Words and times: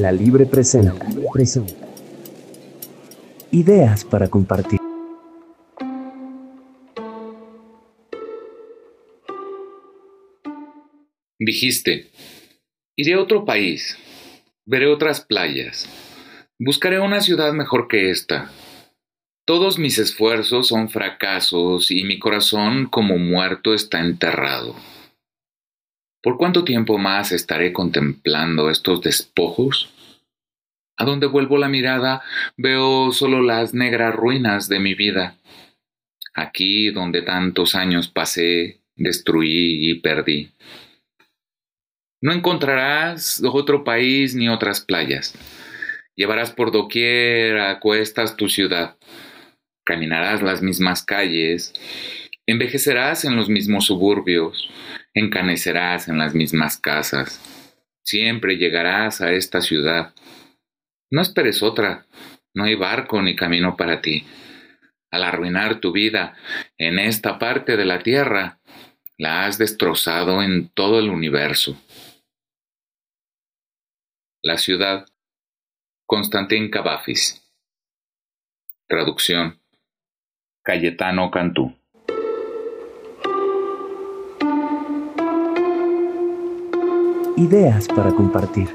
La 0.00 0.12
Libre 0.12 0.46
presenta. 0.46 0.94
Ideas 3.50 4.02
para 4.06 4.28
compartir. 4.28 4.80
Dijiste, 11.38 12.10
iré 12.96 13.12
a 13.12 13.20
otro 13.20 13.44
país, 13.44 13.98
veré 14.64 14.86
otras 14.86 15.20
playas, 15.20 15.86
buscaré 16.58 16.98
una 16.98 17.20
ciudad 17.20 17.52
mejor 17.52 17.86
que 17.86 18.10
esta. 18.10 18.50
Todos 19.46 19.78
mis 19.78 19.98
esfuerzos 19.98 20.68
son 20.68 20.88
fracasos 20.88 21.90
y 21.90 22.04
mi 22.04 22.18
corazón 22.18 22.86
como 22.86 23.18
muerto 23.18 23.74
está 23.74 24.00
enterrado. 24.00 24.74
¿Por 26.22 26.36
cuánto 26.36 26.64
tiempo 26.64 26.98
más 26.98 27.32
estaré 27.32 27.72
contemplando 27.72 28.68
estos 28.68 29.00
despojos? 29.00 29.90
A 30.98 31.04
donde 31.06 31.26
vuelvo 31.26 31.56
la 31.56 31.68
mirada 31.68 32.22
veo 32.58 33.10
solo 33.12 33.40
las 33.40 33.72
negras 33.72 34.14
ruinas 34.14 34.68
de 34.68 34.80
mi 34.80 34.94
vida. 34.94 35.38
Aquí 36.34 36.90
donde 36.90 37.22
tantos 37.22 37.74
años 37.74 38.08
pasé, 38.08 38.80
destruí 38.96 39.90
y 39.90 39.94
perdí. 40.00 40.52
No 42.20 42.32
encontrarás 42.32 43.42
otro 43.42 43.82
país 43.82 44.34
ni 44.34 44.50
otras 44.50 44.82
playas. 44.82 45.34
Llevarás 46.16 46.52
por 46.52 46.70
doquier 46.70 47.58
a 47.60 47.80
cuestas 47.80 48.36
tu 48.36 48.50
ciudad. 48.50 48.98
Caminarás 49.86 50.42
las 50.42 50.60
mismas 50.60 51.02
calles. 51.02 51.72
Envejecerás 52.50 53.24
en 53.24 53.36
los 53.36 53.48
mismos 53.48 53.86
suburbios. 53.86 54.68
Encanecerás 55.14 56.08
en 56.08 56.18
las 56.18 56.34
mismas 56.34 56.78
casas. 56.78 57.40
Siempre 58.02 58.56
llegarás 58.56 59.20
a 59.20 59.30
esta 59.30 59.60
ciudad. 59.60 60.12
No 61.12 61.22
esperes 61.22 61.62
otra. 61.62 62.06
No 62.52 62.64
hay 62.64 62.74
barco 62.74 63.22
ni 63.22 63.36
camino 63.36 63.76
para 63.76 64.00
ti. 64.00 64.26
Al 65.12 65.22
arruinar 65.22 65.78
tu 65.78 65.92
vida 65.92 66.36
en 66.76 66.98
esta 66.98 67.38
parte 67.38 67.76
de 67.76 67.84
la 67.84 68.00
tierra, 68.00 68.58
la 69.16 69.46
has 69.46 69.56
destrozado 69.56 70.42
en 70.42 70.70
todo 70.70 70.98
el 70.98 71.08
universo. 71.08 71.80
La 74.42 74.58
ciudad. 74.58 75.06
Constantín 76.04 76.68
Cavafis. 76.68 77.48
Traducción. 78.88 79.62
Cayetano 80.64 81.30
Cantú. 81.30 81.79
Ideas 87.40 87.88
para 87.88 88.12
compartir. 88.12 88.68